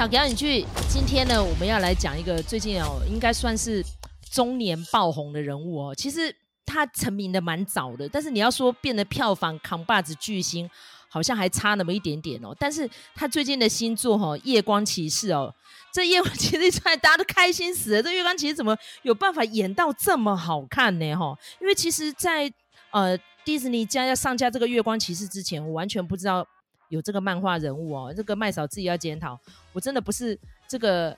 [0.00, 0.64] 嫂给你去。
[0.88, 3.84] 今天呢，我们要来讲一个最近哦，应该算是
[4.32, 5.94] 中年爆红的人物哦。
[5.94, 6.34] 其实
[6.64, 10.66] 他成名的蛮早的，但是你要说变得票房扛把子巨星，
[11.10, 12.56] 好像还差那么一点点哦。
[12.58, 15.54] 但是他最近的新作哈、哦《夜光骑士》哦，
[15.92, 18.02] 这《夜光骑士》出来，大家都开心死了。
[18.02, 21.14] 这《月光骑士》怎么有办法演到这么好看呢？
[21.14, 22.54] 哈，因为其实在，在
[22.92, 26.46] 呃迪士尼家要上架这个《月光骑士》之前，我完全不知道。
[26.90, 29.40] 有这个漫画人物哦，这个麦嫂自己要检讨。
[29.72, 31.16] 我真的不是这个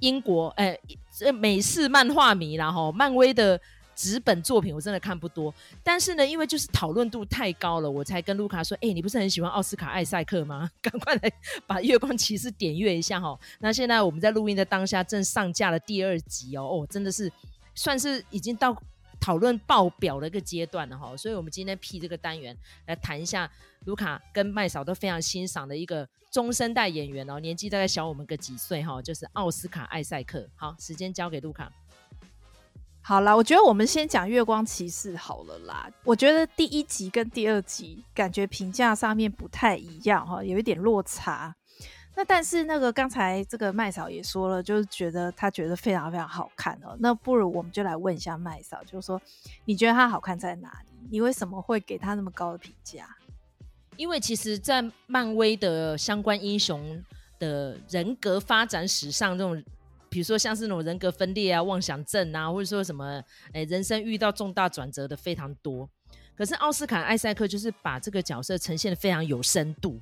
[0.00, 0.78] 英国哎，
[1.14, 2.90] 这美式漫画迷啦哈。
[2.90, 3.60] 漫威的
[3.94, 10.70] 纸本作品我真的看不多，但是呢，因为就是讨论度太高了，我才跟卢卡说：哎，你不是很喜欢奥斯卡艾赛克吗？
[10.80, 11.32] 赶快来
[11.66, 13.38] 把月光骑士点阅一下哈。
[13.58, 17.30] 那现在我们在录音的当下正上架了第二集哦，哦，真的是
[17.74, 18.74] 算是已经到。
[19.20, 22.56] 讨论爆表的一个阶段了哈，所以我们今天 P 这个单元
[22.86, 23.50] 来谈一下
[23.84, 30.48] 卢卡跟麦嫂都非常欣赏的一个中生代演员哦，年纪大概小我们个几岁哈，就是奥斯卡艾赛克。
[30.54, 31.70] 好，时间交给卢卡。
[33.00, 35.90] 好啦，我觉得我们先讲《月光骑士》好了啦。
[36.04, 41.54] 我觉得第一集跟第二集感觉评价上面不太一样哈，有一点落差。
[42.18, 46.96] 那但是那个刚才这个麦嫂也说了，就是觉得他觉得非常非常好看哦。
[46.98, 49.22] 那不如我们就来问一下麦嫂，就是说
[49.66, 50.88] 你觉得他好看在哪里？
[51.12, 53.16] 你为什么会给他那么高的评价？
[53.96, 57.00] 因为其实，在漫威的相关英雄
[57.38, 59.62] 的人格发展史上，这种
[60.08, 65.88] 比如说像是那种人格分裂啊、妄想症啊，或者说什么诶人生遇到重大转折的非常多。
[66.36, 70.00] 可是奥斯卡艾赛克就是把这个角色呈现得非常有深度。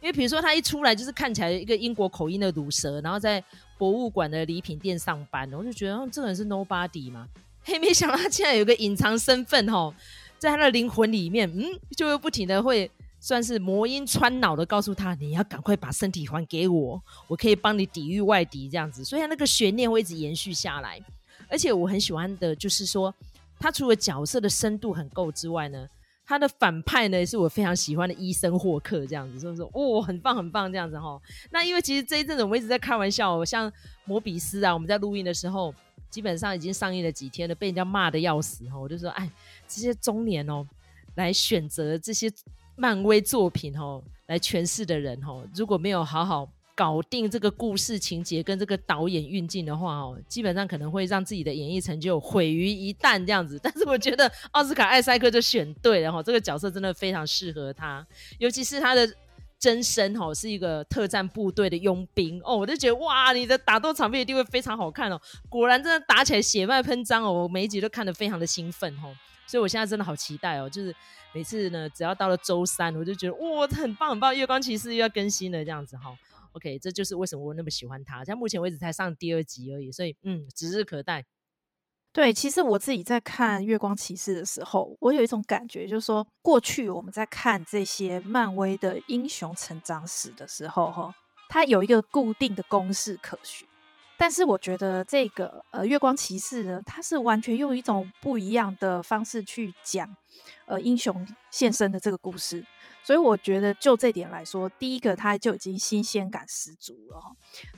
[0.00, 3.42] 因为比如说他一出来就是看起来一个英国口音的鲁蛇，然后在
[3.76, 7.26] 博物馆的礼品店上班，我就觉得哦这个人是 nobody 嘛。
[7.64, 9.92] 嘿，没想到他竟然有个隐藏身份哦，
[10.38, 11.64] 在他的灵魂里面，嗯，
[11.96, 12.88] 就会不停的会
[13.18, 21.02] 算是魔音穿脑的告诉他，你要赶快把身体还给我，我可以帮你抵御外敌这样子，所以他那个悬念会一直延续下来。
[21.48, 23.12] 而且我很喜欢的就是说，
[23.58, 25.88] 他除了角色的深度很够之外呢。
[26.26, 31.20] 他的反派呢，是我非常喜欢的医生霍克，这样子，所以说，哦，很棒，很棒，这样子哈。
[31.50, 33.72] 那因为其实这一阵子我们一直在开玩笑，像
[34.04, 35.72] 摩比斯啊，我们在录音的时候，
[36.10, 38.76] 基本上已经上映了几天了，被人家骂的要死哈。
[38.76, 39.30] 我就说，哎，
[39.68, 40.66] 这些中年哦，
[41.14, 42.28] 来选择这些
[42.74, 46.48] 漫威作品哦，来诠释的人哦，如果没有好好。
[46.76, 53.58] 搞定这个故事情节跟这个导演运镜的话哦，基本上可能会让自己的演艺成就毁于一旦这样子。
[53.62, 58.06] 但是我觉得奥斯卡艾赛克就选对了哈，这个角色真的非常适合他，
[58.38, 59.10] 尤其是他的
[59.58, 65.18] 真身哈，是一个特战部队的佣兵哦，我就觉得哇，你的打斗场面一定会非常好看哦。
[65.48, 69.16] 果然真的打起来血脉喷张哦，我每一集都看得非常的兴奋哦，
[69.46, 70.94] 所以我现在真的好期待哦，就是
[71.32, 76.14] 每次呢，只要到了周三，我就觉得哇，很棒很棒，月光骑士又要更新了这样子哈。
[76.56, 78.24] OK，这就是为什么我那么喜欢他。
[78.24, 81.24] 像目前为止才上第二集而已，所以嗯，指日可待。
[82.14, 91.14] 对，其实我自己在看《月光骑士》的时候，我有一种感觉，就是说过去我们在看这些漫威的英雄成长史的时候，哈，
[91.50, 93.68] 它有一个固定的公式可循。
[94.18, 100.16] 但是我觉得这个呃，《月光骑士》呢，它是完全用一种不一样的方式去讲
[100.64, 102.64] 呃英雄现身的这个故事。
[103.02, 107.22] 所以我觉得，就这点来说，第一个他就已经新鲜感十足了。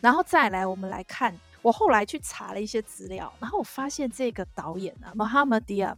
[0.01, 5.97] 然后再来，我们来看，我后来去查了一些资料，然后我发现这个导演啊，Mohamed Diab，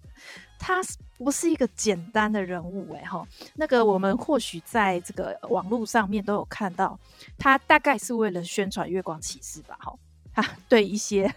[0.59, 0.83] 他
[1.17, 3.25] 不是一个简单的人物哎哈。
[3.55, 6.99] 那个我们或许在这个网络上面都有看到，
[7.39, 9.95] 他大概是为了宣传《月光骑士》吧哈。
[10.35, 11.33] 他对一些，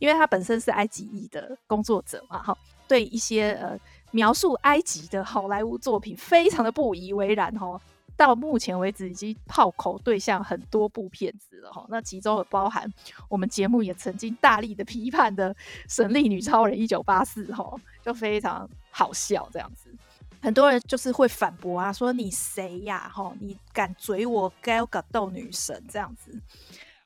[0.00, 2.56] 因为他本身是埃及裔的工作者嘛哈，
[2.88, 3.78] 对一些呃。
[4.14, 7.80] 描述埃及的好莱坞作品非常的不以为然哦，
[8.16, 11.84] 到目前为止已经炮口对象很多部片子了哈。
[11.88, 12.88] 那其中也包含
[13.28, 15.52] 我们节目也曾经大力的批判的
[15.88, 17.68] 《神力女超人》一九八四哈，
[18.04, 19.92] 就非常好笑这样子。
[20.40, 26.30] 很多人就是会反驳啊，说你谁呀哈，你敢嘴我 Gal Gadot 女神这样子？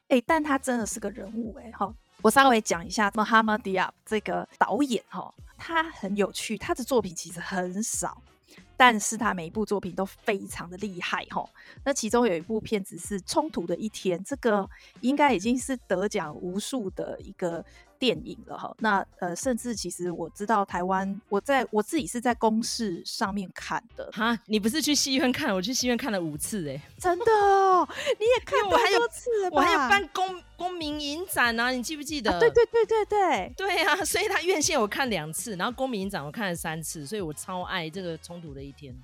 [0.08, 1.94] 哎，但他真的是个人物哎哈。
[2.20, 8.20] 我稍微讲一下 Mohammadia 这个导演哈，他很有趣，他的作品其实很少，
[8.76, 11.48] 但是他每一部作品都非常的厉害哈。
[11.84, 14.68] 那其中有一部片子是《冲突的一天》，这个
[15.00, 17.64] 应该已经是得奖无数的一个。
[17.98, 29.50] 电影了哈，那呃，甚至其实我知道台湾，我在我自己是在公视上面看的哈，你不是去戏院看，我去戏院看了五次哎、欸，真的哦，你也看过多次了？
[29.52, 32.32] 我还有办公公民影展啊，你记不记得？
[32.32, 38.94] 啊、对对对对对，对啊， 所以他院线我看两次，然后公民影展我看了三次，所以我超爱这个冲突的一天，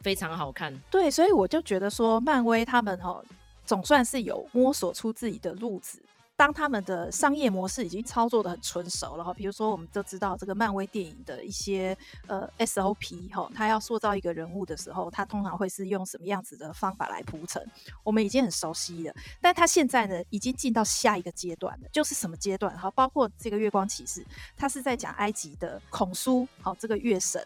[0.00, 0.74] 非常好看。
[0.90, 3.22] 对，所以我就觉得说，漫威他们哈。
[3.66, 5.98] 总算是有摸索出自己的路子。
[6.36, 11.96] 当他们的商业模式已经操作得很纯熟了哈，比如说我们都知道这个漫威电影的一些
[12.26, 17.64] 呃 SOP 哈，他要塑造一个人物的时候，他通常会是用什么样子的方法来铺陈，
[18.02, 19.14] 我们已经很熟悉了。
[19.40, 22.90] 但他现在呢，已经进到下一个阶段了，就是什么阶段哈？
[22.90, 24.26] 包括这个月光骑士，
[24.56, 27.40] 他是在讲埃及的孔苏，好，这个月神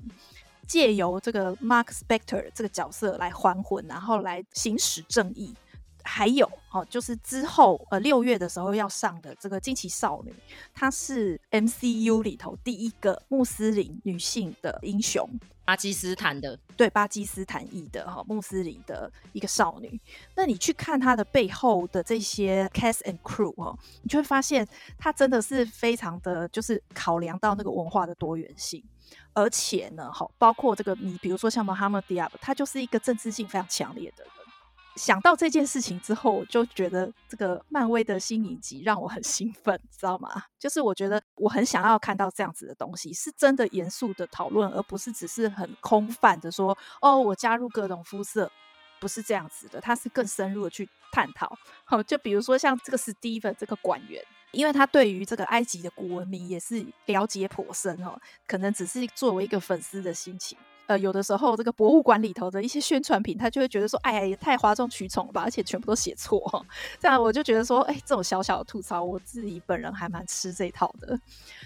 [0.67, 5.55] 借由这个 Mark Spector 这个角色来还魂，然后来行使正义。
[6.09, 10.35] 还有哦，就是之后呃六月的时候要上的这个惊奇少女，
[10.75, 15.29] 她是 MCU 里头第一个穆斯林女性的英雄，
[15.67, 20.01] 巴基斯坦的，对，巴基斯坦裔的哈穆斯林的一个少女。
[20.35, 24.67] 那你去看她的背后的这些 cast and crew 哦，你就会发现
[24.99, 28.83] 她真的是非常的，就是考量到那个文化的多元性，
[29.35, 34.33] 而且呢，哈，包括这个你比如说像 Mohamed Diab，他就是一个政治性非常强烈的人。
[34.99, 40.43] 想到这件事情之后，我就觉得这个漫威的新影集让我很兴奋，知道吗？
[40.59, 48.51] 就是我觉得我很想要看到这样子的东西，是真的严肃的讨论，而不是只是很空泛的说哦，我加入各种肤色，
[48.99, 51.57] 不是这样子的，它是更深入的去探讨。
[51.85, 54.21] 好，就比如说像这个 Steven 这个馆员，
[54.51, 60.59] 因为他对于这个埃及的古文明也是了解颇深哦，可能只是作为一个粉丝的心情。
[60.89, 66.65] 呃，有的时候这个博物馆里头的一些宣传品，他就会觉得说，哎呀，也太哗众取宠了吧，而且全部都写错，
[66.99, 71.21] 这样我就觉得说，哎，这种小小的吐槽，我自己本人还蛮吃这套的，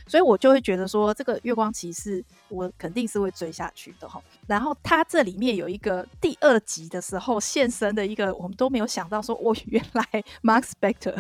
[0.09, 4.21] 所以我就会觉得说，这个月光骑士，我肯定是会追下去的哈。
[4.49, 10.05] 然后他这里面有一个第二集的时候现身的一个，我们都没有想到说，哦，原来
[10.43, 11.15] Mark Spector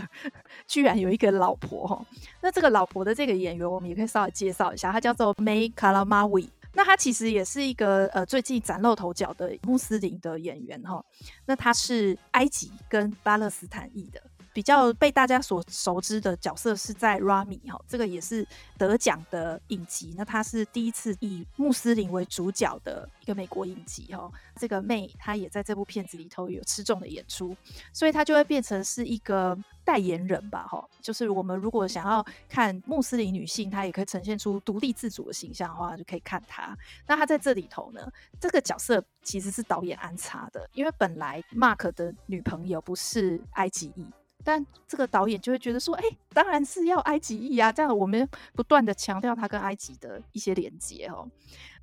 [0.67, 2.05] 居然有一个老婆哈。
[2.41, 6.49] 那这个老婆的这个演员，我们也可以稍微介绍一下，她叫做 May Calamawy。
[6.75, 11.05] 那他其实也是一个呃最近崭露头角的穆斯林的演员哈，
[11.47, 14.23] 那他是埃及跟巴勒斯坦裔的。
[14.55, 18.47] 比较被大家所熟知的角色是在《Ramy》哈，这个也是
[18.77, 20.15] 得奖的影集。
[20.15, 24.31] 那他是第一次以穆斯林为主角的一个美国影集哈。
[24.57, 27.57] 这个 May 他也在这部片子里头有吃重的演出，
[27.95, 30.83] 所以他就会变成是一个代言人吧哈。
[31.01, 36.77] 就是我们如果想要看穆斯林女性，她也可以呈现出独立自主的形象的话，就可以看她。
[37.07, 38.01] 那她在这里头呢，
[38.41, 44.07] 这个角色其实是导演安插的，因为本来 Mark 的女朋友不是埃及裔。
[44.45, 47.71] 但这个导演就会觉得说，哎，当然是要埃及裔啊！
[47.71, 51.29] 这样我们不断的强调他跟埃及的一些连接哦。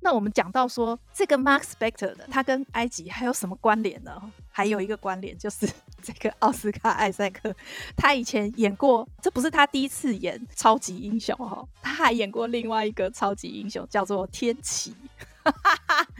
[0.02, 4.20] 那我们讲到说，这个 Mark Spector 的他跟埃及还有什么关联呢？
[4.50, 5.68] 还有一个关联就是
[6.02, 7.54] 这个奥斯卡艾塞克，
[7.96, 14.94] 他以前演过，这不是他第一次演超级英雄哈，他还演过另外一个超级英雄，叫做天启。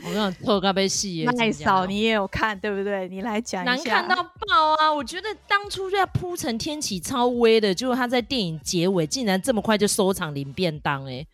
[0.02, 3.08] 我跟你说，特别戏耶，麦嫂你也有看对不对？
[3.08, 3.74] 你来讲一下。
[3.74, 4.92] 难看到爆啊！
[4.92, 11.26] 我觉得当初就要铺成天启超威的，结果他在电影结尾竟然这么快就收场领便当哎，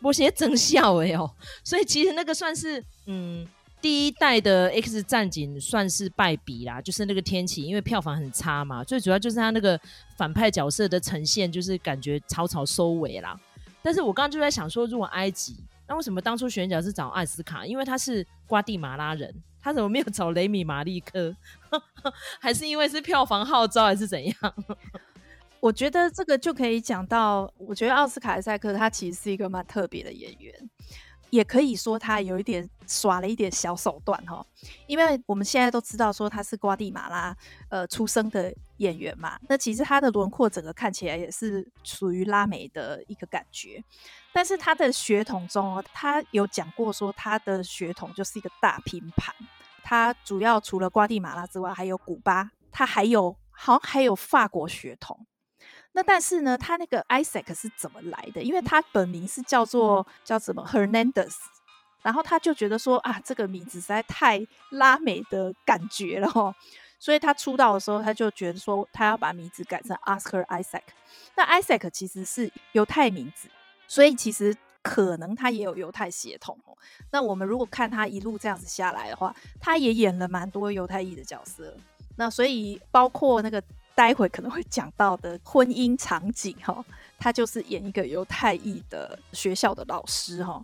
[0.00, 1.30] 我写真笑哎哦！
[1.64, 3.46] 所以其实那个算是嗯
[3.82, 9.78] 第一代的 X 战警算是败笔啦，就是那个天启，因为票房很差嘛，最主要就是他那个
[10.16, 13.38] 反派角色的呈现，就是感觉草草收尾啦。
[13.82, 15.56] 但是我刚刚就在想说，如果埃及。
[15.86, 17.66] 那为什么当初选角是找艾斯卡？
[17.66, 21.34] 因为他是瓜地马拉人，他怎么没有找雷米马利科？
[22.40, 24.34] 还是因为是票房号召，还是怎样？
[25.60, 30.70] 我觉得这个就可以讲到，我觉得奥斯卡塞克他其实是一个蛮特别的演员。
[31.34, 34.46] 也可以说他有一点耍了一点小手段哈，
[34.86, 37.36] 因为我们现在都知道说他是瓜地马拉
[37.68, 43.82] 呃出生的演员嘛，那其实他的轮廓整个看起来也是属于拉美的一个感觉，
[44.32, 49.34] 但是他的血统中，他有讲过说他的血统就是一个大拼盘，
[49.82, 55.26] 他主要除了瓜地马拉之外，还有古巴，他还有好像还有法国血统。
[55.96, 58.42] 那但是呢，他那个 Isaac 是怎么来的？
[58.42, 61.36] 因为他本名是叫做叫什么 Hernandez，
[62.02, 66.52] 然后他就觉得说啊，这个名字实在太拉美的感觉了哦，
[66.98, 70.82] 所以他出道的时候他就觉得说他要把名字改成 Oscar Isaac。
[71.36, 73.48] 那 Isaac 其实是犹太名字，
[73.86, 76.76] 所以其实可能他也有犹太血统哦。
[77.12, 81.72] 那我们如果看他一路这样子下来的话，他也演了蛮多犹太裔的角色。
[82.16, 83.62] 那所以包括那个。
[83.94, 86.84] 待会可能会讲到的婚姻场景哈，
[87.18, 90.62] 他就是演一个犹太裔的学校的老师哈，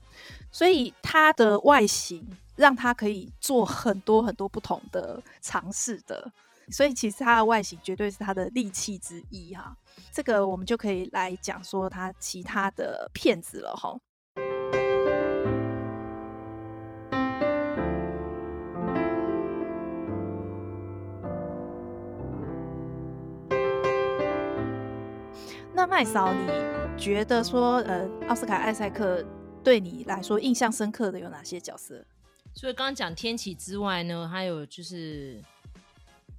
[0.50, 6.30] 所以他的外形让他可以做很多很多不同的尝试的，
[6.70, 9.76] 所以其实他的外形绝对是他的利器之一哈。
[10.12, 13.96] 这个我们就可以来讲说他其他的片子了哈。
[25.90, 26.48] 麦嫂，你
[26.96, 29.26] 觉得说，呃，奥斯卡艾塞克
[29.64, 32.00] 对你来说印象深刻的有哪些角色？
[32.54, 35.42] 所以刚刚讲天启之外呢，还有就是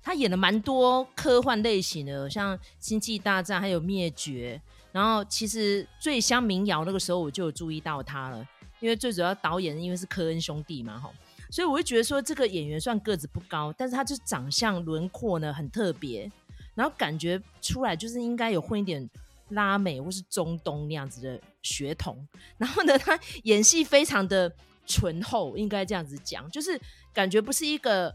[0.02, 4.60] 他演了蛮多科幻类型的，像《星际大战》还有《灭绝》。
[4.94, 8.48] 然后其实醉乡民谣那个时候我就有注意到他了，
[8.80, 11.12] 因为最主要导演因为是科恩兄弟嘛，吼，
[11.50, 16.32] 所以我会觉得说这个演员算个子不高，但是他就长相轮廓呢很特别，
[16.74, 19.10] 然后感觉出来就是应该有混一点
[19.52, 22.28] 拉美或是中东那样子的血统。
[22.58, 24.54] 然后呢，他演戏非常的
[24.86, 26.80] 醇厚，应该这样子讲，就是
[27.14, 28.14] 感觉不是一个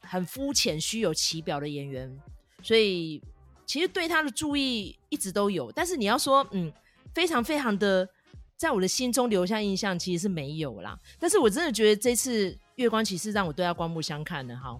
[0.00, 2.16] 很肤浅、虚有其表的演员，
[2.62, 3.22] 所以。
[3.64, 6.70] 其实对他的注意一直都有，但是你要说，嗯，
[7.14, 8.06] 非常非常的
[8.54, 10.98] 在我的心中留下印象，其实是没有啦。
[11.18, 14.78] 但是我真的觉得这次《月光骑士》让我对他刮目相看的哈。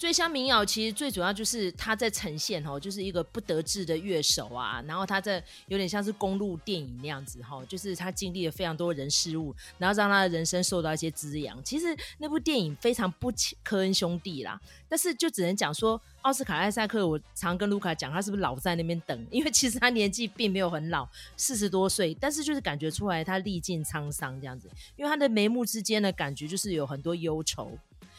[0.00, 11.62] 醉乡民谣其实最主要就是他在呈现哦，就是一个不得志的乐手啊，然后他在有点像是公路电影那样子哈，就是他经历了非常多人事物，然后让他的人生受到一些滋养。
[11.62, 13.30] 其实那部电影非常不
[13.62, 19.26] 科恩兄弟啦，但是就只能讲说奥斯卡艾塞克，我常跟卢卡讲，他是不是老在那边等？
[19.30, 27.76] 因为其实他年纪并没有很老，四十多岁，但是就是感觉出来他历尽沧桑这样子，因为他的眉目之间的感觉就是有很多忧愁。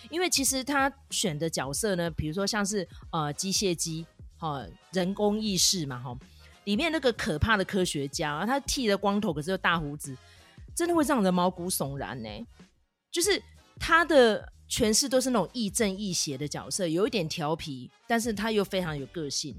[0.09, 4.05] 因为其实他选的角色呢，比如说像是呃机械姬，
[4.37, 6.17] 哈、人工意识嘛，哈，
[6.63, 10.15] 里面那个可怕的科学家，他剃了光头，可是又大胡子，
[10.75, 12.29] 真的会让人毛骨悚然呢。
[13.11, 13.41] 就是
[13.79, 19.55] 他的诠释都是那种亦正亦邪的角色，有一点调皮，但是他又非常有个性。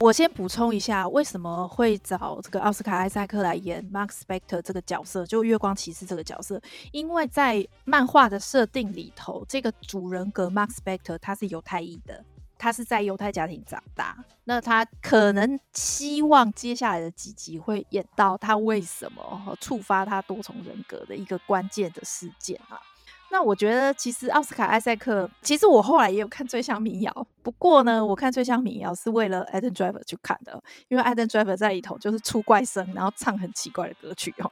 [0.00, 6.62] 我先补充一下，为什么会找这个奥斯卡艾塞克来演 Mark Spector 这个角色，就月光骑士这个角色？
[6.92, 12.24] 因为在漫画的设定里头，这个主人格 Mark Spector 他是犹太裔的，
[12.56, 22.80] 他是在犹太家庭长大，那他可能希望接下来的几集会演到他为什么触发他多重人格的一个关键的事件啊。
[23.30, 34.50] 那我觉得，其实奥斯卡艾塞克，其实我后来也有看《醉乡民谣》，不过呢，我看《醉乡民谣》是为了 Adam Driver 去看的，因为 Adam Driver 在里头就是出怪声，然后唱很奇怪的歌曲哦。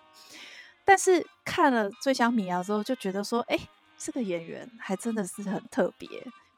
[0.84, 3.58] 但是看了《醉乡民谣》之后，就觉得说，哎，
[3.96, 6.08] 这个演员还真的是很特别，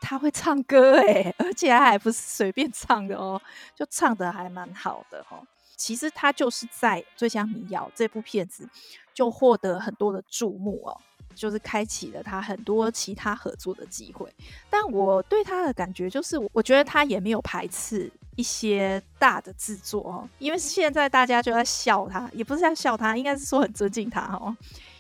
[0.01, 3.41] 他会唱歌哎，而且还不是随便唱的哦，
[3.77, 5.47] 就唱得还蛮好的哦。
[5.77, 8.69] 其实他就是在《醉乡民谣》这部片子
[9.15, 11.01] 就获得很多的注目哦。
[11.39, 14.29] 就是开启了他很多其他合作的机会，
[14.69, 24.55] 但我对他的感觉就是，我觉得他也没有排斥一些大的制作哦，因为现在大家就在笑他，也不是在笑他，应该是说很尊敬他哦，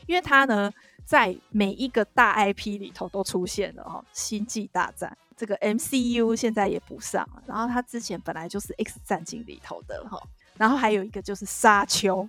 [0.06, 0.72] 因为他呢
[1.04, 10.20] 在每一个大 IP 里头都出现了哦，星际大战这个 MCU 现在也不上了，然后他之前本来就是 X 战警里头的哈，
[10.56, 12.28] 然后还有一个就是沙丘，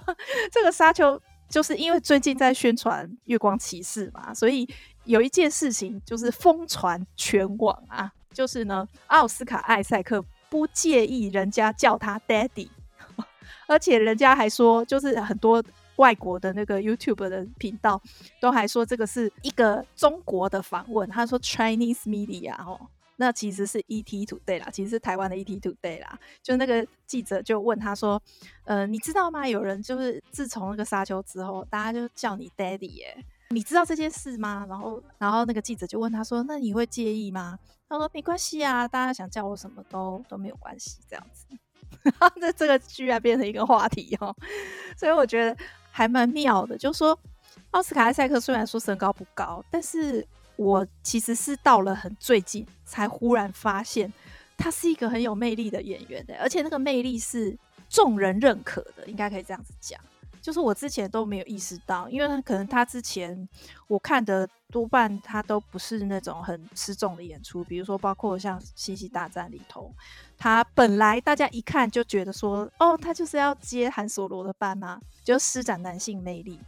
[0.50, 1.20] 这个沙丘。
[1.50, 4.66] 就是因为最近在宣传《月光骑士》嘛，所以
[5.04, 12.68] 有一件事情就是疯传全网啊，就是呢，奥斯卡艾塞克不介意人家叫他 Daddy，
[13.66, 15.62] 而且人家还说，就是很多
[15.96, 18.00] 外国的那个 YouTube 的频道
[18.40, 22.80] 都还说这个是一个中国的访问，他说 Chinese media 哦。
[23.20, 26.18] 那其实是 ET Today 啦，其实是台湾的 ET Today 啦。
[26.42, 28.20] 就那个记者就问他说
[28.64, 29.46] ：“呃，你知道吗？
[29.46, 37.58] 有人就是自从那个沙丘之后，大家就叫你 Daddy 耶，你知道这件事吗？”然后，然后那个记者就问他说：“那你会介意吗？”
[37.90, 41.46] 他说：“没关系啊，大家想叫我什么都都没有关系。”这样子，
[42.40, 44.34] 那这个居然变成一个话题哦，
[44.96, 45.54] 所以我觉得
[45.90, 46.78] 还蛮妙的。
[46.78, 47.18] 就说，
[47.72, 50.26] 奥斯卡艾塞克虽然说身高不高，但是。
[50.60, 54.12] 我其实是到了很最近才忽然发现，
[54.58, 59.98] 他是一个很有魅力的演员的，而且那个魅力是众人认可的，应该可以这样子讲。
[60.42, 63.48] 就是我之前都没有意识到，因为他可能他之前
[63.88, 69.90] 我看的多半他都不是那种很吃重的演出，比如说包括像《星际大战》里头，
[70.36, 76.60] 他本来大家一看就觉得说，哦，他就是要接韩索罗的班嘛，就施展男性魅力。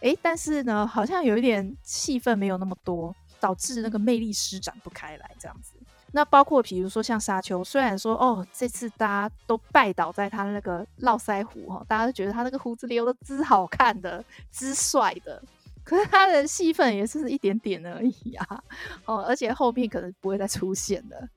[0.00, 3.14] 诶，但是呢，好像有一点戏份没有那么多。
[3.40, 5.74] 导致那个魅力施展不开来，这样子。
[6.12, 15.42] 那包括比如说像沙丘，虽然说哦，这次大家都拜倒在他那个络腮胡哈，大家都觉得他那个胡子留的之好看的，之帅的，
[15.84, 18.64] 可是他的戏份也是一点点而已啊。
[19.04, 21.28] 哦，而且后面可能不会再出现了，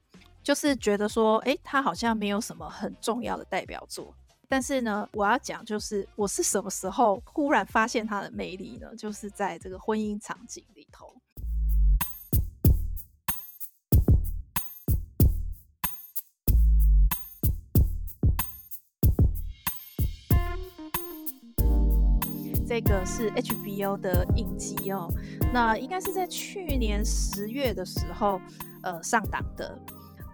[0.42, 4.16] 就是觉得说，哎，他好像没有什么很重要的代表作。
[4.48, 8.96] 但是呢，我要讲就是，我是什么时候忽然发现他的魅力呢？
[8.96, 11.14] 就是在这个婚姻场景里头。
[22.72, 25.10] 这个是 HBO 的影集哦，
[25.52, 28.40] 那应该是在去年十月的时候
[28.82, 29.78] 呃上档的。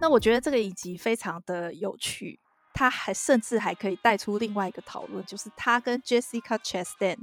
[0.00, 2.38] 那我觉得这个影集非常的有趣，
[2.72, 7.16] 它还甚至还可以带出另外一个讨论，就是他跟 Jessica Chastain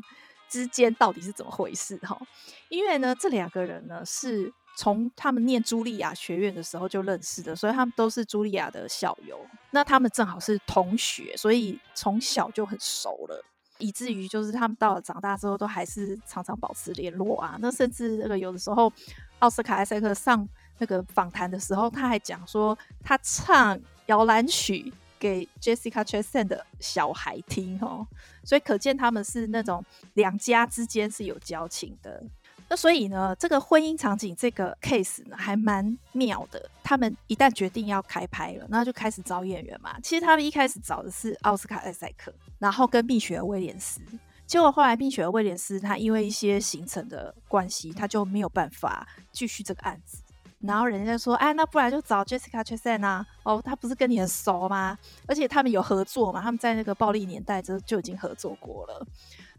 [0.49, 2.19] 之间到底是怎么回事哈？
[2.67, 4.51] 因为呢，这两个人呢是。
[4.77, 9.39] 从他们念茱莉亚学院的时候就认识的，所以他们都是茱莉亚的校友。
[9.71, 13.41] 那他们正好是同学，所以从小就很熟了，
[13.77, 17.57] 以至于就是他们到了长大之后，都还是常常保持联络啊。
[17.59, 18.91] 那甚至那个有的时候，
[19.39, 28.07] 奥斯卡艾塞克上那个访谈的时候，他还讲说他唱摇篮曲给 Jessica Chastain 的小孩听哦，
[28.43, 32.23] 所以可见他们是那种两家之间是有交情的。
[32.67, 36.69] 那所以呢，这个婚姻场景这个 case 呢，还蛮妙的。
[36.83, 39.99] 他们一旦决定要开拍了，那就开始找演员嘛。
[40.01, 44.01] 其实他们一开始找的是奥斯卡艾塞克，然后跟蜜雪儿威廉斯。
[44.47, 50.17] 结果后来蜜雪儿威廉斯他因为一些行程的关系，他就没有办法继续这个案子。
[50.61, 53.23] 然后人家说，哎，那不然就找 Jessica Chastain 啊？
[53.43, 54.97] 哦，他不是跟你很熟吗？
[55.27, 59.05] 而且他们有合作嘛，他们在那个暴力年代就就已经合作过了。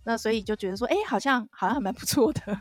[0.07, 2.61] 那所以就觉得说，哎、欸，好像好像还蛮不错的，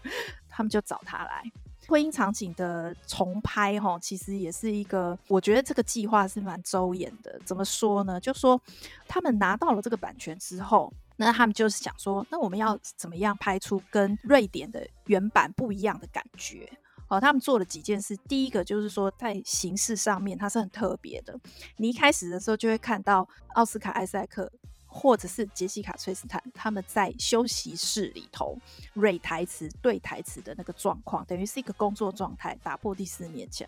[0.49, 1.43] 他们就找他来。
[1.87, 7.39] 婚姻场景的重拍，哈，其实也是一个，我觉得这个计划是蛮周延的。
[7.45, 8.19] 怎么说呢？
[8.19, 8.59] 就说
[9.07, 16.67] 他们拿到了这个版权之后，那他们就是想说，那我们要怎么样拍出跟瑞典的原版不一样的感觉？
[17.07, 18.17] 好，他们做了几件事。
[18.27, 21.39] 第一个就是说，在形式上面，它是很特别的。
[21.77, 24.51] 你一开始的时候就会看到奥斯卡·艾塞克。
[24.97, 28.57] 或者是杰西卡·崔斯坦他们在休息室里头
[28.93, 33.67] 蕊台词、对台词的那个状况，等于是一个工作状态，打破第四面墙。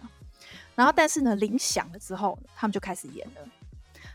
[0.74, 3.42] 然后，但是呢，铃响了之后，他们就开始演了，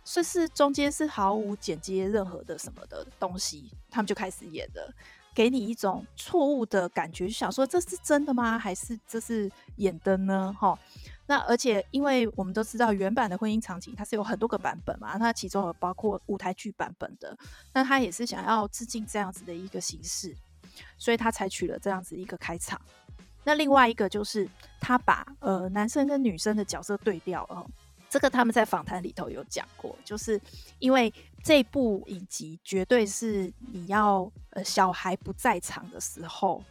[0.03, 4.95] 所以是中间是毫无剪接任何的什么的东西，他们就开始演了，
[5.35, 8.59] 给你一种错误的感觉，就想说这是真的吗？
[8.59, 10.57] 还是这是演的呢？
[10.59, 10.79] 哈。
[11.27, 17.37] 那而且，因为我们都知道原版的婚姻场景，它是有很多个版本嘛，它其中有包括舞台剧版本的。
[17.73, 20.37] 那他也是想要致敬这样子的一个形式，
[20.99, 22.79] 所以他采取了这样子一个开场。
[23.45, 24.49] 那另外一个就是
[24.81, 27.65] 他把呃男生跟女生的角色对调了，
[28.11, 30.41] 这个他们在访谈里头有讲过，就是
[30.81, 36.63] 因为这部影集绝对是你要呃小孩不在场的时候。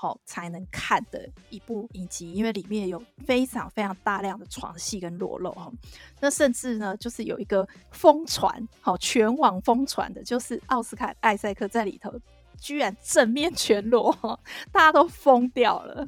[0.00, 5.68] 好才能看的一部影集，因为里面有非常非常大量的床戏跟裸露哈。
[6.20, 12.14] 那甚至呢，就是有一个疯传，好全网疯传的，就是奥斯卡艾塞克在里头
[12.56, 14.16] 居然正面全裸，
[14.70, 16.06] 大家都疯掉了。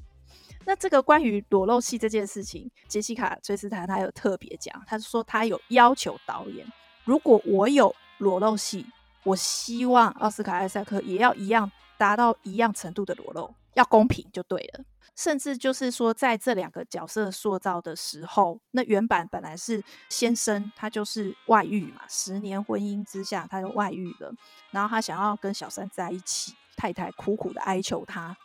[0.64, 6.64] 那这个关于裸露戏这件事情，杰西卡·崔斯坦他有特别讲，他说他有要求导演，
[7.05, 8.87] 如果我有裸露戏，
[9.24, 13.53] 我希望奥斯卡艾塞克也要一样达到一样程度的裸露。
[13.74, 24.35] 要公平就对了，甚至就是说，在这两个角色塑造的时候，那原版本来是先生，他就是外遇嘛，十年婚姻之下，他就外遇了，
[24.70, 28.37] 然后他想要跟小三在一起，太太苦苦的哀求他，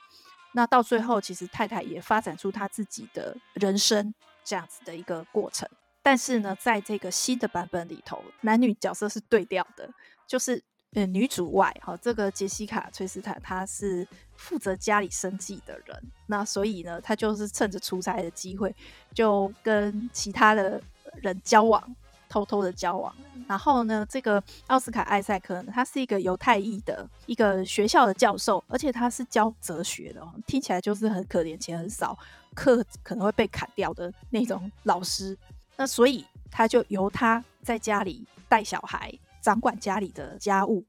[0.53, 5.67] 那到最后，其实太太也发展出他自己的人生这样子的一个过程，
[6.03, 9.89] 但是呢，在这个新的版本里头，男女角色是对调的，
[10.27, 10.63] 就是。
[10.95, 18.73] 呃，女主外，哈，这个杰西卡·崔斯坦，她是负责家里生计的人，那所以呢，她就是趁着出差的机会，
[19.13, 20.81] 就跟其他的
[21.15, 21.95] 人交往，
[22.29, 23.13] 偷偷的交往。
[23.45, 32.17] 然后呢，这个奥斯卡·艾塞克呢，他是一个犹太裔的一个学校的教授，而且他是教哲学的，听起来就是很可怜，钱很少，
[32.53, 35.37] 课可能会被砍掉的那种老师。
[35.75, 39.13] 那所以他就由他在家里带小孩。
[39.45, 40.83] 掌管家里的家务，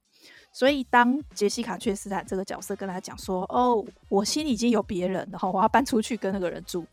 [0.51, 6.87] 所以当杰西卡·崔斯坦这个角色跟他讲说：“哦，我心里已经有别人然后，我要搬出去跟那个人住。”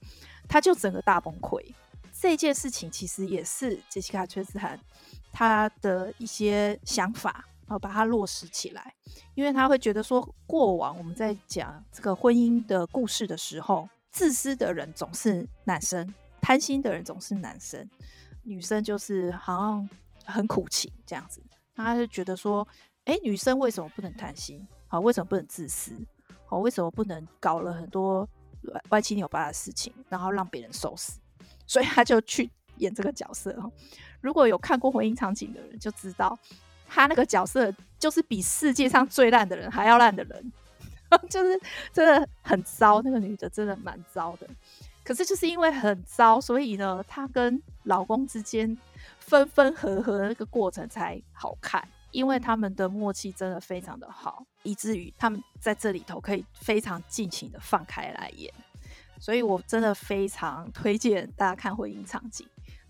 [0.49, 1.63] 他就整个大崩溃。
[2.11, 4.77] 这件事情其实也是杰西卡·崔斯坦
[5.31, 8.93] 他的一些想法，然后把它落实起来，
[9.33, 17.89] 因为他会觉得说，过往我们在讲这个婚姻的故事的时候，自私的人总是男生，贪心的人总是男生，
[18.43, 19.89] 女生就是好像
[20.25, 21.41] 很苦情这样子。
[21.75, 22.67] 他就觉得说，
[23.05, 24.65] 哎，女生为什么不能贪心？
[24.87, 25.91] 好，为什么不能自私？
[26.45, 28.29] 好，为什么不能搞了很多
[28.89, 31.19] 歪七扭八的事情，然后让别人受死？
[31.65, 33.57] 所以他就去演这个角色。
[34.21, 36.37] 如果有看过婚姻场景的人就知道，
[36.87, 40.53] 他那个角色就是比世界上最烂的人还要烂的人，
[41.27, 41.59] 就是
[41.91, 43.01] 真的很糟。
[43.01, 44.47] 那个女的真的蛮糟的，
[45.03, 48.77] 可是就是因为很糟，所以呢，她跟老公之间。
[49.25, 58.53] 分分合合的那个过程才好看，因为他们的默契真的非常的好，以至于他们在这里头可以非常尽情的放开来演。
[59.19, 62.45] 所以我真的非常推荐大家看《婚姻场景》。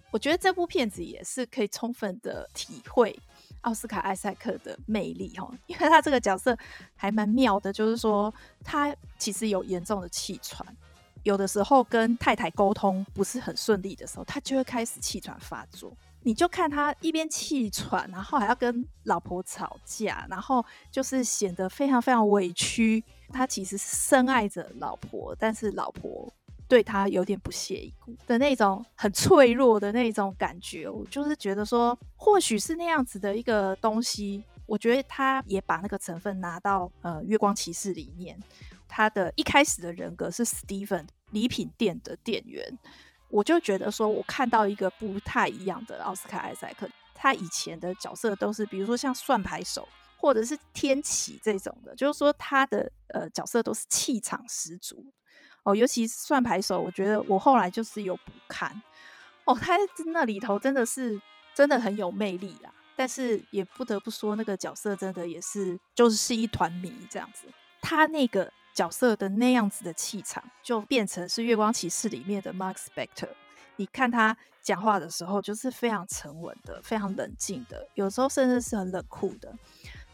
[0.10, 3.17] 我觉得这部片子也是可以充分的体会
[3.62, 6.58] 奥斯卡艾塞克的魅力哈，因为他这个角色
[6.96, 10.65] 还蛮妙的，就是说他其实有严重的气喘，
[11.24, 15.96] 有的时候跟太太沟通不是很顺利的时候，他就会开始气喘发作。
[16.24, 23.04] 你就看他一边气喘，然后还要跟老婆吵架，然后就是显得非常非常委屈。
[23.30, 26.32] 他其实深爱着老婆，但是老婆
[26.68, 30.90] 对他有点不屑一顾的那种很脆弱的那种感觉。
[30.90, 34.44] 我就是觉得说，或许是那样子的一个东西。
[34.66, 38.40] 我觉得他也把那个成分拿到呃《月光骑士》里面。
[38.88, 42.78] 他的一开始的人格是 Steven 礼品店的店员。
[43.34, 46.88] 我就觉得说，我看到一个不太一样的奥斯卡艾塞克。
[47.15, 55.04] 他以前的角色都是，比如说像算牌手，或者是天启这种的，就是说他的呃角色都是气场十足
[55.63, 55.76] 哦。
[55.76, 58.80] 尤其是算牌手，我觉得我后来就是有补看
[59.46, 61.19] 哦，他在那里头真的是
[61.56, 62.72] 真的很有魅力啊。
[62.96, 67.48] 但是也不得不说，那个角色真的也是就是是一团谜这样子。
[67.82, 68.54] 他那个。
[68.74, 73.30] 角色的那样子的气场，就变成是《月光骑士》里面的 Mark Spector。
[73.76, 79.54] 你看他讲话的时候，就是非常沉稳的，非常冷静的，有时候甚至是很冷酷的。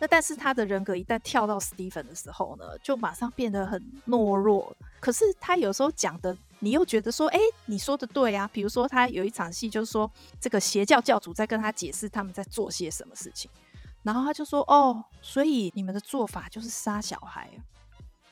[0.01, 4.73] 那但是他的人格一旦跳到 Stephen 的时候呢，就马上变得很懦弱。
[5.01, 8.49] 可是他有时候讲的，你又觉得说，哎，你说的对啊。
[8.53, 13.51] 比如说他有一场戏，就是说这个邪教教主在跟他解释他们在做些什么事情，
[14.03, 17.49] 然后他就说，哦，所以你们的做法就是杀小孩。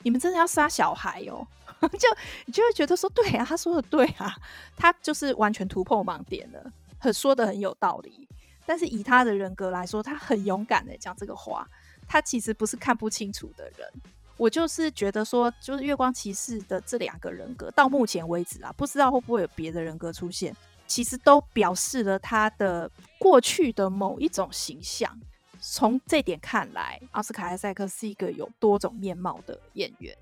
[0.02, 1.46] 你们真的要杀小孩哦？
[1.80, 2.08] 就
[2.46, 4.34] 你就会觉得说，对啊，他说的对啊，
[4.76, 8.28] 他就是完全突破盲点了，很说的很有道理。
[8.66, 11.66] 但是以他的人格来说，他很勇敢的讲这个话，
[12.06, 13.88] 他其实不是看不清楚的人。
[14.36, 20.54] 我就是觉得说，就是月光骑士的这两个人格，到目前为止啊，不知道会不会有别的人格出现，
[20.86, 25.18] 其实都表示了他的过去的某一种形象。
[25.60, 30.16] 从这点看来，奥斯卡·艾塞克是一个有多种面貌的演员。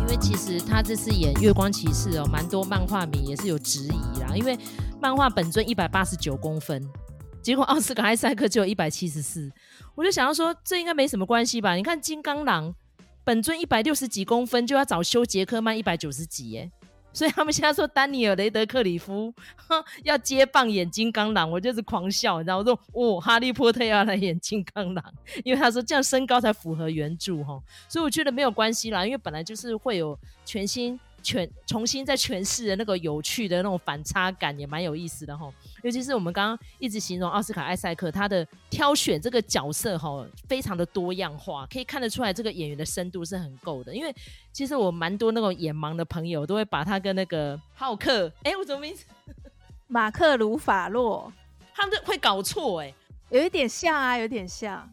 [0.00, 4.34] 因为其实他这次演《月光骑士》哦，蛮多漫画迷也是有质疑啦。
[4.34, 4.58] 因为
[5.00, 6.82] 漫画本尊一百八十九公分，
[7.42, 9.50] 结果奥斯卡·艾塞克只有一百七十四，
[9.94, 11.74] 我就想要说，这应该没什么关系吧？
[11.74, 12.70] 你看《金刚狼》。
[13.24, 16.70] 本尊一百六十几公分，就要找修杰克曼一百九十几耶，
[17.12, 19.32] 所以他们现在说丹尼尔雷德克里夫
[20.02, 25.04] 要接棒演金刚狼，我就是狂笑，然后我说哦，哈利波特要来演金刚狼，
[25.42, 27.58] 因为他说这样身高才符合原著哈，
[27.88, 31.00] 所以我觉得没有关系啦，因为本来就是会有全新。
[31.24, 35.50] 全重新再诠释的那个有趣的那种反差感也蛮有意思的哈，
[35.82, 43.94] 尤其是我们刚刚一直形容奥斯卡艾塞克他的挑选这个角色哈，非常的多样化，可以看得出来这个演员的深度是很够的。
[43.94, 44.14] 因为
[44.52, 49.04] 其实我蛮多那种眼盲的朋友都会把他跟那个浩克，哎、欸，我怎么名字？
[49.88, 51.32] 马克鲁法洛，
[51.74, 52.94] 他们会搞错哎、欸，
[53.30, 54.88] 有一点像啊，有点像。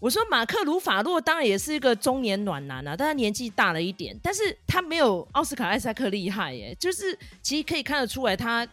[0.00, 6.74] 我说马克·鲁法洛当然也是一个中年暖男啊，但他年纪大了一点，但是他没有奥斯卡·艾萨克厉害耶。
[6.78, 8.66] 就是其实可以看得出来，他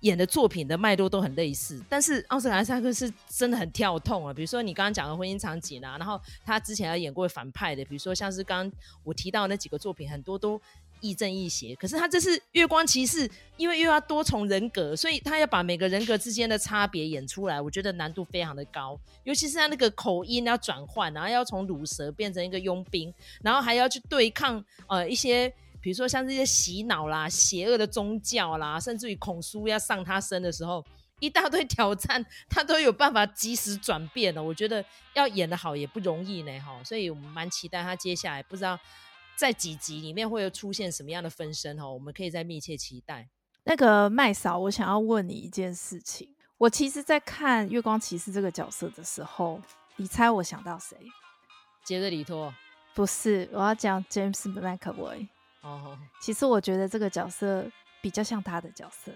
[0.00, 4.32] 演的作品的脉络都很类似，但是奥斯卡·艾萨克是真的很跳痛啊。
[4.32, 8.70] 比如说你刚刚讲的婚姻场景啊，然后他之前还演过反派的，比如说像是刚
[9.02, 10.60] 我提到那几个作品，很多都。
[11.04, 18.98] 亦正亦邪，可是他这是月光骑士，因为又要多重人格，所以他要把每个人格之间的差别演出来，我觉得难度非常的高。
[19.24, 23.12] 尤其是他那个口音要转换，然后要从鲁蛇变成一个佣兵，
[23.42, 30.82] 然后还要去对抗呃一些，比如说像这些洗脑啦、邪恶的宗教啦，甚至于孔苏要上他身的时候，
[31.20, 34.42] 一大堆挑战，他都有办法及时转变的。
[34.42, 36.82] 我觉得要演得好也不容易呢，哈。
[36.82, 38.80] 所以我们蛮期待他接下来，不知道。
[39.36, 41.88] 在几集里面会有出现什么样的分身哈？
[41.88, 43.28] 我们可以再密切期待。
[43.64, 46.28] 那个麦嫂，我想要问你一件事情。
[46.58, 49.60] 我其实，在看月光骑士这个角色的时候，
[49.96, 50.96] 你猜我想到谁？
[51.82, 52.54] 杰瑞里托？
[52.94, 55.26] 不是，我要讲 James McAvoy。
[55.62, 57.66] 哦，其实我觉得这个角色
[58.00, 59.10] 比较像他的角色。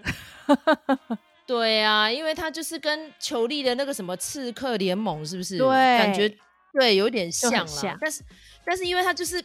[1.47, 5.57] 对啊，因为他就是跟裘力的那个什么刺客联盟，是不是？
[5.57, 6.27] 对，感觉
[6.73, 7.65] 对，有点像了。
[7.67, 8.23] 像但是，
[8.65, 9.43] 但是因为他就是。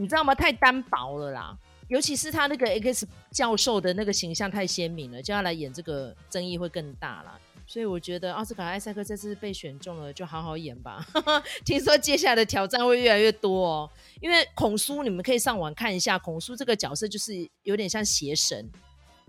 [0.00, 0.34] 你知道吗？
[0.34, 1.54] 太单薄了啦，
[1.88, 7.38] 尤其是他那个 X 教授的那个形象太鲜明了，叫他来演这个争议会更大啦。
[7.66, 11.06] 所以我觉得奥斯卡艾塞克这次被选中了，就好好演吧。
[11.64, 18.68] 听说接下来的挑战会越来越多哦，因为孔叔你们可以上网看一下，孔叔这个角色就是有点像邪神，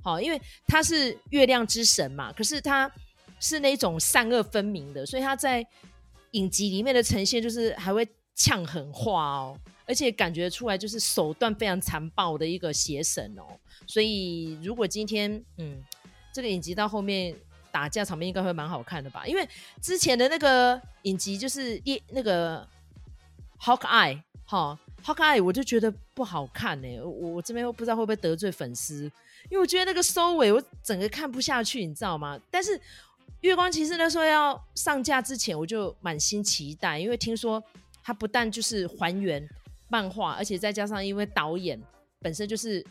[0.02, 2.90] 好，因为他是月亮之神嘛，可是他
[3.40, 5.64] 是那种善恶分明的，所以他在
[6.32, 9.58] 影集里面的呈现就是还会呛狠话哦，
[9.92, 13.44] 而且感觉出来就是手段非常残暴的一个邪神哦。
[13.86, 15.84] 所以如果今天嗯
[16.34, 17.36] 这个影集到后面。
[17.74, 19.26] 打架场面应该会蛮好看的吧？
[19.26, 19.48] 因为
[19.82, 22.68] 之前的那个影集就是一那个
[23.62, 29.06] Hawkeye 哈 Hawkeye 我就觉得不好看呢、我我这边不知道会不会得罪粉丝，
[29.50, 32.38] 因为我觉得那个收尾我整个看不下去，你知道吗？
[32.52, 32.78] 但是
[33.40, 37.64] 月光骑士那时候要上架之前，我就满心期待，因为听说
[38.04, 39.42] 它不但就是还原
[39.92, 41.80] 漫画，而且再加上因为导演
[42.22, 42.84] 本身就是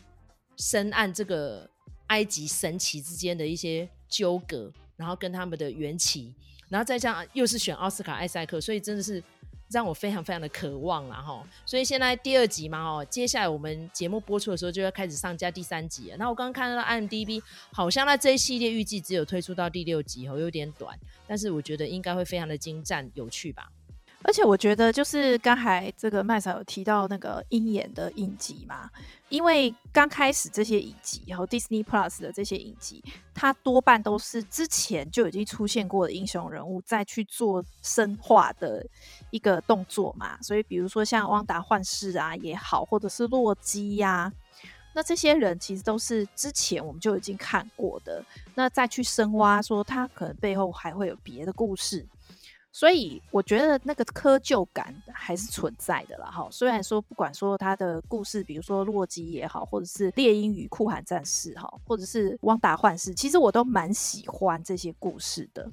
[0.55, 1.69] 深谙这个
[2.07, 3.89] 埃及神祇之间的一些。
[4.11, 6.35] 纠葛，然后跟他们的缘起，
[6.67, 9.23] 然后再这样又是选奥斯卡艾塞克，所以真的是
[9.69, 11.41] 让我非常非常的渴望了哈。
[11.65, 16.17] 所以现在第二集嘛哦，接下来我们节目播出的时候就要开始上架第三集了。
[16.17, 23.71] 那我刚刚看到 IMDB，好像那这一系列预计只有推出到第六集哦，有点短，但是我觉得应该会非常的精湛有趣吧。
[24.23, 28.89] 而且我觉得，就是刚才这个麦嫂有提到那个鹰眼的影集嘛，
[29.29, 33.03] 因为刚开始这些影集，然后 Disney Plus 的这些影集，
[33.33, 38.85] 它多半都是之前就已经出现过的英雄人物，再去做深化的
[39.31, 40.39] 一个动作嘛。
[40.41, 44.31] 所以，比如说像汪达幻视啊也好，或者是洛基呀、
[44.93, 52.05] 那这些人其实都是之前我们就已经看过的，那再去深挖，说他可能背后还会有别的故事。
[52.73, 56.47] 所以我觉得那个窠臼感还是存在的啦，哈。
[56.49, 65.69] 虽然说不管说他的故事，比如说洛基也好，或者是猎鹰与酷寒战士哈，或者是汪达幻视，其实我都蛮喜欢这些故事的。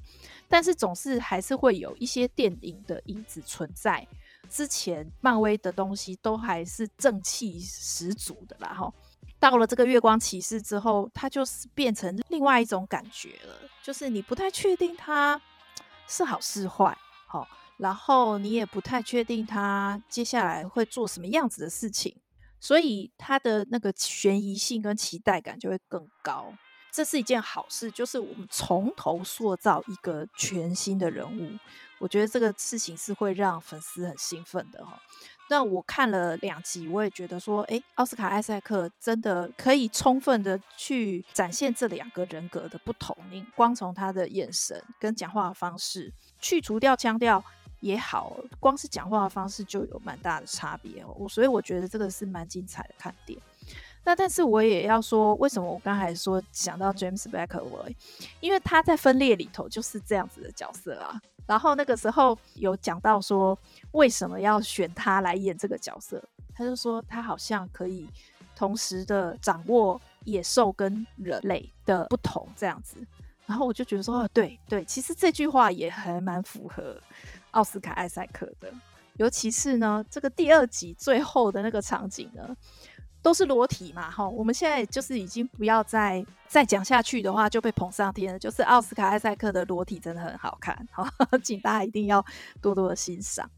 [0.49, 4.07] 但是总是还是会有一些电影的影子存在。
[4.51, 8.93] 之前漫威的东西都还是正气十足的啦，哈。
[9.39, 15.41] 到了这个月光骑士之后，它就是变成另外一种感觉了，就是你不太确定它。
[16.09, 22.17] 是好是坏，好，然后你也不太确定他接下来会做什么样子的事情，
[22.59, 26.53] 所以他的那个悬疑性跟期待感就会更高。
[26.91, 31.59] 这是一件好事，就是我们从头塑造一个全新的人物，
[31.99, 35.01] 我觉得这个事情是会让粉丝很兴奋的哈。
[35.51, 43.17] 那我看了两集，我也觉得说，诶，奥斯卡艾塞克真的可以充分的去展现这两个人格的不同。
[43.31, 47.43] 你光从他的眼神跟讲话的方式，去除掉腔调
[47.81, 51.27] 也好，光是讲话的方式就有蛮大的差别哦。
[51.29, 53.39] 所以我觉得这个是蛮精彩的看点。
[54.05, 57.95] 那但是我也要说，为什么我刚才说想到 James McAvoy，
[58.41, 61.21] 因为他在分裂里头就是这样子的角色啊。
[61.49, 63.59] 然后那个时候有讲到说，
[63.93, 66.23] 为什么要选他来演这个角色？
[66.55, 68.07] 他就说他好像可以
[68.55, 72.99] 同时的掌握野兽跟人类的不同这样子。
[73.47, 77.01] 然后我就觉得说，哦，对对，其实这句话也还蛮符合
[77.53, 78.71] 奥斯卡艾塞克的。
[79.15, 82.55] 尤其是呢，这个第二集最后的那个场景呢。
[83.23, 88.39] 都是裸体嘛，哈，我们现在就是已经不要再再讲下去的话，就被捧上天了。
[88.39, 91.11] 就是奥斯卡艾塞克的裸体真的很好看，哈，
[91.43, 92.25] 请大家一定要
[92.63, 93.51] 多多的欣赏。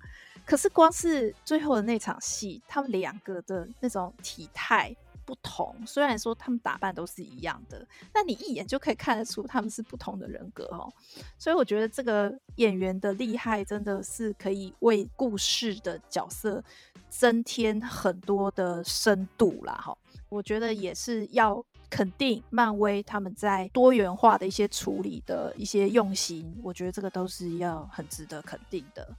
[0.45, 4.97] 可是光是最后的那场戏，他们两个的那种体态。
[5.25, 10.93] 不同，虽然说他们打扮都是一样的，但你一眼就可以看得出他们是不同的人格哦。
[11.39, 16.63] 所以我觉得这个演员的厉害，真的是可以为故事的角色
[17.09, 19.75] 增添很多的深度啦。
[19.75, 19.97] 哈。
[20.29, 29.17] 我觉得也是要肯定漫威他们在多元化的一些处理的一些用心，我觉得这个都是要很值得肯定的。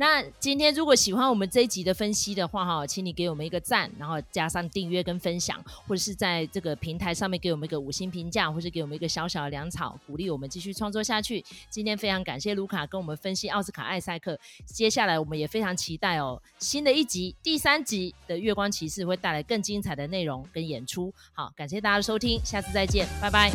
[0.00, 11.44] 那今天如果喜欢我们这一集的分析的话，哈，请你给我们一个赞，然后加上订阅跟分享，或者是在这个平台上面给我们一个五星评价，或是给我们一个小小的粮草，鼓励我们继续创作下去。
[11.68, 21.12] 今天非常感谢卢卡跟我们分析奥斯卡艾塞克，接下来我们也非常期待哦，新的一集第三集的月光骑士会带来更精彩的内容跟演出。
[21.34, 23.50] 好，感谢大家的收听，下次再见，拜拜。